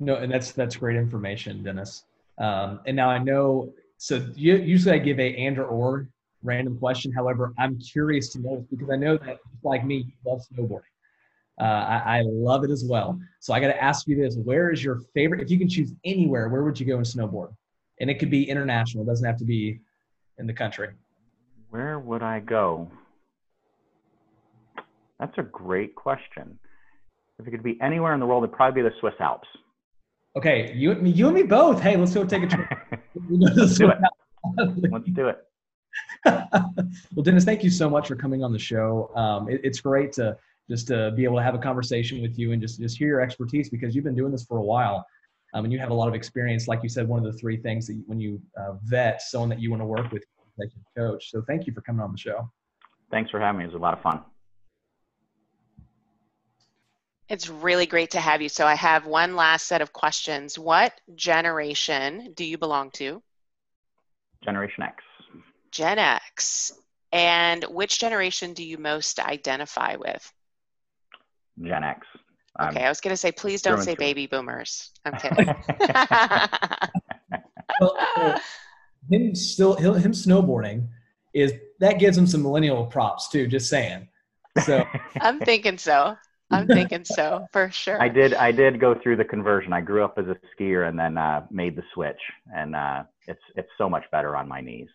No, 0.00 0.16
and 0.16 0.30
that's 0.32 0.52
that's 0.52 0.76
great 0.76 0.96
information, 0.96 1.62
Dennis. 1.62 2.04
Um, 2.38 2.80
and 2.86 2.96
now 2.96 3.10
I 3.10 3.18
know. 3.18 3.72
So 3.98 4.26
usually 4.34 4.94
I 4.94 4.98
give 4.98 5.18
a 5.18 5.34
and 5.36 5.58
or, 5.58 5.66
or 5.66 6.08
random 6.42 6.78
question. 6.78 7.12
However, 7.12 7.52
I'm 7.58 7.78
curious 7.78 8.28
to 8.30 8.40
know 8.40 8.66
because 8.70 8.90
I 8.90 8.96
know 8.96 9.16
that 9.18 9.38
like 9.62 9.84
me, 9.84 9.96
you 9.96 10.30
love 10.30 10.42
snowboarding. 10.52 10.82
Uh, 11.60 11.64
I, 11.64 12.18
I, 12.18 12.22
love 12.26 12.64
it 12.64 12.70
as 12.70 12.84
well. 12.84 13.16
So 13.38 13.54
I 13.54 13.60
got 13.60 13.68
to 13.68 13.82
ask 13.82 14.08
you 14.08 14.16
this: 14.16 14.36
Where 14.36 14.70
is 14.70 14.82
your 14.82 15.00
favorite? 15.14 15.40
If 15.40 15.50
you 15.50 15.58
can 15.58 15.68
choose 15.68 15.92
anywhere, 16.04 16.48
where 16.48 16.64
would 16.64 16.78
you 16.80 16.86
go 16.86 16.96
and 16.96 17.06
snowboard? 17.06 17.54
And 18.00 18.10
it 18.10 18.18
could 18.18 18.30
be 18.30 18.48
international; 18.48 19.04
it 19.04 19.06
doesn't 19.06 19.26
have 19.26 19.38
to 19.38 19.44
be 19.44 19.78
in 20.38 20.48
the 20.48 20.52
country. 20.52 20.88
Where 21.70 22.00
would 22.00 22.22
I 22.22 22.40
go? 22.40 22.90
That's 25.20 25.38
a 25.38 25.42
great 25.42 25.94
question. 25.94 26.58
If 27.38 27.46
it 27.46 27.50
could 27.50 27.62
be 27.62 27.78
anywhere 27.80 28.14
in 28.14 28.20
the 28.20 28.26
world, 28.26 28.44
it'd 28.44 28.54
probably 28.54 28.82
be 28.82 28.88
the 28.88 28.94
Swiss 29.00 29.14
Alps. 29.20 29.48
Okay, 30.36 30.72
you, 30.74 31.00
you 31.04 31.26
and 31.26 31.34
me 31.34 31.42
both. 31.44 31.80
Hey, 31.80 31.96
let's 31.96 32.12
go 32.12 32.24
take 32.24 32.42
a 32.42 32.46
trip. 32.46 32.68
let's 33.30 33.78
do 33.78 33.90
it. 33.90 33.98
let's 34.90 35.08
do 35.10 35.28
it. 35.28 35.38
well, 36.24 37.22
Dennis, 37.22 37.44
thank 37.44 37.62
you 37.62 37.70
so 37.70 37.88
much 37.88 38.08
for 38.08 38.16
coming 38.16 38.42
on 38.42 38.52
the 38.52 38.58
show. 38.58 39.10
Um, 39.14 39.48
it, 39.48 39.60
it's 39.62 39.80
great 39.80 40.12
to 40.14 40.36
just 40.68 40.88
to 40.88 41.12
be 41.12 41.24
able 41.24 41.36
to 41.36 41.42
have 41.42 41.54
a 41.54 41.58
conversation 41.58 42.20
with 42.20 42.38
you 42.38 42.52
and 42.52 42.60
just 42.60 42.80
just 42.80 42.98
hear 42.98 43.08
your 43.08 43.20
expertise 43.20 43.68
because 43.68 43.94
you've 43.94 44.04
been 44.04 44.14
doing 44.16 44.32
this 44.32 44.44
for 44.44 44.58
a 44.58 44.62
while. 44.62 45.06
Um, 45.52 45.64
and 45.64 45.72
you 45.72 45.78
have 45.78 45.90
a 45.90 45.94
lot 45.94 46.08
of 46.08 46.14
experience. 46.14 46.66
Like 46.66 46.82
you 46.82 46.88
said, 46.88 47.06
one 47.06 47.24
of 47.24 47.32
the 47.32 47.38
three 47.38 47.56
things 47.56 47.86
that 47.86 47.94
you, 47.94 48.02
when 48.06 48.18
you 48.18 48.40
uh, 48.58 48.72
vet 48.82 49.22
someone 49.22 49.48
that 49.50 49.60
you 49.60 49.70
want 49.70 49.82
to 49.82 49.86
work 49.86 50.10
with, 50.10 50.24
like 50.58 50.70
your 50.74 51.12
coach. 51.12 51.30
So 51.30 51.42
thank 51.46 51.68
you 51.68 51.72
for 51.72 51.80
coming 51.82 52.02
on 52.02 52.10
the 52.10 52.18
show. 52.18 52.50
Thanks 53.12 53.30
for 53.30 53.38
having 53.38 53.58
me. 53.58 53.64
It 53.64 53.68
was 53.68 53.76
a 53.76 53.78
lot 53.78 53.94
of 53.94 54.02
fun. 54.02 54.22
It's 57.28 57.48
really 57.48 57.86
great 57.86 58.10
to 58.12 58.20
have 58.20 58.42
you. 58.42 58.48
So 58.48 58.66
I 58.66 58.74
have 58.74 59.06
one 59.06 59.34
last 59.36 59.66
set 59.66 59.80
of 59.80 59.92
questions. 59.92 60.58
What 60.58 60.92
generation 61.14 62.32
do 62.34 62.44
you 62.44 62.58
belong 62.58 62.90
to? 62.92 63.22
Generation 64.44 64.82
X. 64.82 65.02
Gen 65.70 65.98
X. 65.98 66.72
And 67.12 67.64
which 67.64 67.98
generation 67.98 68.52
do 68.52 68.64
you 68.64 68.76
most 68.76 69.20
identify 69.20 69.96
with? 69.96 70.32
Gen 71.62 71.84
X. 71.84 72.06
Okay, 72.60 72.84
I 72.84 72.88
was 72.88 73.00
going 73.00 73.12
to 73.12 73.16
say, 73.16 73.32
please 73.32 73.62
don't 73.62 73.82
say 73.82 73.96
baby 73.96 74.26
boomers. 74.26 74.90
I'm 75.04 75.14
kidding. 75.18 75.46
well, 77.80 77.96
uh, 78.16 78.38
him 79.10 79.34
still 79.34 79.74
him 79.74 80.12
snowboarding 80.12 80.86
is 81.32 81.52
that 81.80 81.98
gives 81.98 82.16
him 82.16 82.26
some 82.26 82.42
millennial 82.42 82.86
props 82.86 83.28
too. 83.28 83.46
Just 83.48 83.68
saying. 83.68 84.08
So 84.62 84.84
I'm 85.20 85.40
thinking 85.40 85.78
so. 85.78 86.16
I'm 86.50 86.66
thinking 86.66 87.04
so 87.04 87.46
for 87.52 87.70
sure. 87.70 88.00
I 88.00 88.08
did. 88.08 88.34
I 88.34 88.52
did 88.52 88.80
go 88.80 88.94
through 88.94 89.16
the 89.16 89.24
conversion. 89.24 89.72
I 89.72 89.80
grew 89.80 90.04
up 90.04 90.18
as 90.18 90.26
a 90.26 90.36
skier 90.54 90.88
and 90.88 90.98
then 90.98 91.18
uh, 91.18 91.46
made 91.50 91.76
the 91.76 91.82
switch, 91.92 92.20
and 92.54 92.76
uh, 92.76 93.04
it's 93.26 93.42
it's 93.56 93.70
so 93.78 93.88
much 93.88 94.04
better 94.12 94.36
on 94.36 94.48
my 94.48 94.60
knees. 94.60 94.88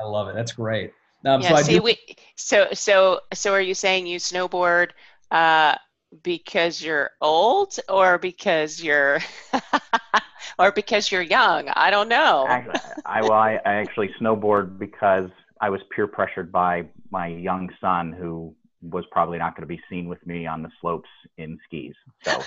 I 0.00 0.04
love 0.04 0.28
it. 0.28 0.34
That's 0.34 0.52
great. 0.52 0.92
Um, 1.24 1.40
yeah, 1.40 1.56
so 1.56 1.62
see, 1.62 1.74
do- 1.76 1.82
we, 1.82 1.98
so 2.36 2.68
so 2.72 3.20
so 3.34 3.52
are 3.52 3.60
you 3.60 3.74
saying 3.74 4.06
you 4.06 4.18
snowboard 4.18 4.90
uh, 5.30 5.74
because 6.22 6.82
you're 6.82 7.10
old 7.20 7.78
or 7.88 8.18
because 8.18 8.82
you're 8.82 9.20
or 10.58 10.72
because 10.72 11.10
you're 11.10 11.22
young? 11.22 11.68
I 11.74 11.90
don't 11.90 12.08
know. 12.08 12.46
Actually, 12.48 12.80
I 13.04 13.22
well, 13.22 13.32
I, 13.32 13.58
I 13.66 13.74
actually 13.74 14.10
snowboard 14.20 14.78
because 14.78 15.30
I 15.60 15.70
was 15.70 15.80
peer 15.94 16.06
pressured 16.06 16.52
by 16.52 16.86
my 17.10 17.26
young 17.26 17.68
son 17.80 18.12
who 18.12 18.54
was 18.82 19.04
probably 19.10 19.38
not 19.38 19.56
going 19.56 19.62
to 19.62 19.74
be 19.74 19.80
seen 19.90 20.08
with 20.08 20.24
me 20.26 20.46
on 20.46 20.62
the 20.62 20.70
slopes 20.80 21.08
in 21.36 21.58
skis. 21.64 21.94
So 22.22 22.40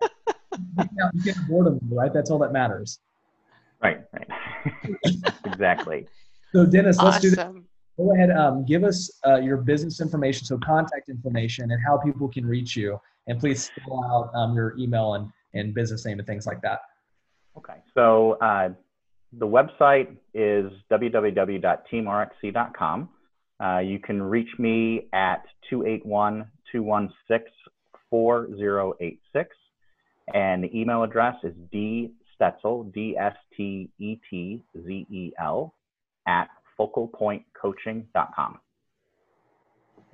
you 0.78 1.22
can't 1.24 1.48
board 1.48 1.66
him, 1.66 1.80
right? 1.90 2.12
That's 2.12 2.30
all 2.30 2.38
that 2.40 2.52
matters. 2.52 3.00
Right, 3.82 4.02
right. 4.12 4.28
exactly. 5.44 6.06
So, 6.52 6.64
Dennis, 6.64 6.98
let's 6.98 7.18
do 7.20 7.30
this. 7.30 7.44
Go 7.96 8.14
ahead. 8.14 8.30
Um, 8.30 8.64
give 8.64 8.84
us 8.84 9.10
uh, 9.26 9.34
your 9.36 9.56
business 9.58 10.00
information, 10.00 10.46
so 10.46 10.56
contact 10.58 11.08
information, 11.08 11.72
and 11.72 11.82
how 11.84 11.98
people 11.98 12.28
can 12.28 12.46
reach 12.46 12.76
you. 12.76 13.00
And 13.26 13.40
please 13.40 13.64
spell 13.64 14.04
out 14.04 14.30
um, 14.34 14.54
your 14.54 14.76
email 14.78 15.14
and, 15.14 15.32
and 15.54 15.74
business 15.74 16.04
name 16.04 16.18
and 16.18 16.26
things 16.26 16.44
like 16.46 16.60
that. 16.62 16.80
Okay. 17.56 17.76
So, 17.94 18.32
uh, 18.40 18.70
the 19.32 19.46
website 19.46 20.16
is 20.34 20.72
www.teamrxc.com. 20.90 23.08
Uh, 23.62 23.78
you 23.78 23.98
can 23.98 24.22
reach 24.22 24.48
me 24.58 25.08
at 25.12 25.44
281 25.70 26.46
216 26.72 27.52
4086. 28.10 29.56
And 30.34 30.64
the 30.64 30.78
email 30.78 31.02
address 31.02 31.36
is 31.42 31.54
dstetzel, 31.72 32.92
D 32.92 33.16
S 33.18 33.34
T 33.56 33.90
E 33.98 34.16
T 34.28 34.62
Z 34.76 35.06
E 35.10 35.32
L, 35.40 35.74
at 36.26 36.48
focalpointcoaching.com. 36.78 38.58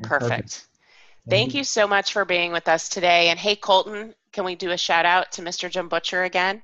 Perfect. 0.02 0.66
Thank 1.28 1.54
you 1.54 1.64
so 1.64 1.86
much 1.86 2.12
for 2.12 2.24
being 2.24 2.52
with 2.52 2.68
us 2.68 2.88
today. 2.88 3.28
And 3.28 3.38
hey, 3.38 3.56
Colton, 3.56 4.14
can 4.32 4.44
we 4.44 4.54
do 4.54 4.70
a 4.70 4.78
shout 4.78 5.04
out 5.04 5.32
to 5.32 5.42
Mr. 5.42 5.70
Jim 5.70 5.88
Butcher 5.88 6.24
again? 6.24 6.62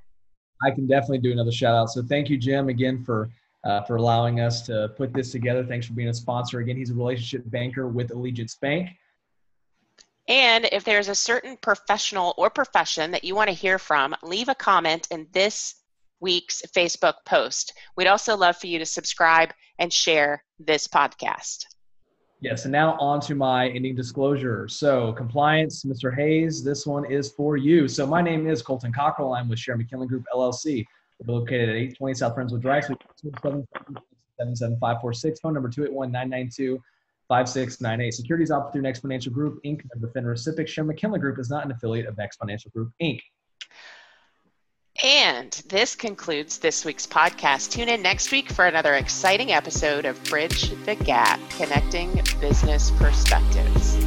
I 0.65 0.71
can 0.71 0.87
definitely 0.87 1.19
do 1.19 1.33
another 1.33 1.53
shout 1.53 1.75
out. 1.75 1.91
So 1.91 2.03
thank 2.03 2.31
you, 2.31 2.39
Jim, 2.39 2.69
again 2.69 3.05
for 3.05 3.29
uh, 3.65 3.83
for 3.83 3.97
allowing 3.97 4.41
us 4.41 4.63
to 4.63 4.93
put 4.97 5.13
this 5.13 5.33
together. 5.33 5.65
Thanks 5.65 5.87
for 5.87 5.95
being 5.95 6.09
a 6.09 6.15
sponsor. 6.15 6.61
Again, 6.61 6.77
he's 6.77 6.91
a 6.91 6.95
relationship 6.95 7.43
banker 7.47 7.89
with 7.89 8.11
Allegiance 8.11 8.57
Bank. 8.57 8.91
And 10.29 10.67
if 10.73 10.85
there's 10.85 11.09
a 11.09 11.15
certain 11.15 11.57
professional 11.59 12.35
or 12.39 12.49
profession 12.49 13.11
that 13.11 13.25
you 13.25 13.35
want 13.35 13.49
to 13.49 13.55
hear 13.55 13.79
from, 13.79 14.15
leave 14.23 14.49
a 14.49 14.55
comment 14.55 15.07
in 15.11 15.27
this 15.33 15.75
week's 16.21 16.63
Facebook 16.75 17.15
post. 17.27 17.75
We'd 17.97 18.07
also 18.07 18.37
love 18.37 18.57
for 18.57 18.67
you 18.67 18.79
to 18.79 18.87
subscribe 18.87 19.53
and 19.79 19.93
share 19.93 20.43
this 20.59 20.89
podcast. 20.89 21.67
Yes, 22.41 22.65
and 22.65 22.73
now 22.73 22.97
on 22.99 23.21
to 23.23 23.35
my 23.35 23.69
ending 23.69 23.95
disclosure. 23.95 24.69
So, 24.69 25.13
compliance, 25.13 25.85
Mr. 25.85 26.15
Hayes, 26.15 26.63
this 26.63 26.87
one 26.87 27.11
is 27.11 27.33
for 27.33 27.57
you. 27.57 27.89
So, 27.89 28.07
my 28.07 28.21
name 28.21 28.47
is 28.47 28.61
Colton 28.61 28.93
Cockrell. 28.93 29.35
I'm 29.35 29.49
with 29.49 29.59
Share 29.59 29.77
McKinley 29.77 30.07
Group 30.07 30.25
LLC. 30.35 30.85
We're 31.21 31.35
located 31.35 31.69
at 31.69 31.77
820 31.77 32.15
South 32.15 32.35
Friendswood 32.37 32.61
Drive, 32.61 32.85
77546, 32.85 35.41
phone 35.41 35.55
number 35.55 35.69
281 35.69 36.11
992 36.11 36.81
5698. 37.29 38.13
Securities 38.13 38.51
offered 38.51 38.73
through 38.73 38.83
Next 38.83 39.01
Financial 39.01 39.33
Group, 39.33 39.63
Inc., 39.65 39.83
member 39.95 40.13
FINRA 40.15 40.37
SIPC. 40.37 40.69
Share 40.69 40.85
McKinley 40.85 41.19
Group 41.19 41.39
is 41.39 41.51
not 41.51 41.65
an 41.65 41.71
affiliate 41.71 42.07
of 42.07 42.19
Next 42.19 42.37
Financial 42.37 42.71
Group, 42.71 42.93
Inc. 43.03 43.21
And 45.03 45.51
this 45.69 45.97
concludes 45.97 46.59
this 46.59 46.85
week's 46.85 47.07
podcast. 47.07 47.73
Tune 47.73 47.89
in 47.89 48.01
next 48.01 48.31
week 48.31 48.51
for 48.51 48.67
another 48.67 48.95
exciting 48.95 49.53
episode 49.53 50.05
of 50.05 50.23
Bridge 50.25 50.71
the 50.85 50.95
Gap 50.95 51.41
Connecting 51.51 52.23
Business 52.41 52.93
Perspectives. 52.93 54.04